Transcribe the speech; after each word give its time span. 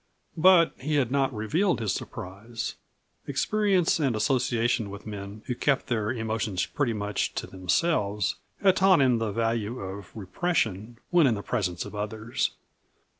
But 0.37 0.73
he 0.79 0.95
had 0.95 1.11
not 1.11 1.31
revealed 1.31 1.79
his 1.79 1.93
surprise. 1.93 2.73
Experience 3.27 3.99
and 3.99 4.15
association 4.15 4.89
with 4.89 5.05
men 5.05 5.43
who 5.45 5.53
kept 5.53 5.85
their 5.89 6.11
emotions 6.11 6.65
pretty 6.65 6.91
much 6.91 7.35
to 7.35 7.45
themselves 7.45 8.37
had 8.63 8.77
taught 8.77 8.99
him 9.01 9.19
the 9.19 9.31
value 9.31 9.77
of 9.79 10.09
repression 10.15 10.97
when 11.11 11.27
in 11.27 11.35
the 11.35 11.43
presence 11.43 11.85
of 11.85 11.93
others. 11.93 12.49